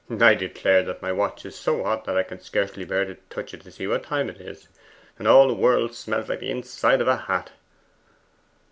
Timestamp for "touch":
3.29-3.53